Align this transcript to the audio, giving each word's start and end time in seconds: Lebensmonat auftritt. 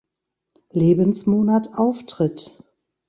Lebensmonat 0.71 1.75
auftritt. 1.77 2.57